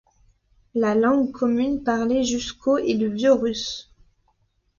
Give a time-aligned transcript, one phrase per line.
[0.73, 3.93] La langue commune parlée jusqu'au est le vieux russe.